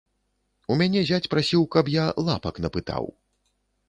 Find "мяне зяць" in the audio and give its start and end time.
0.79-1.29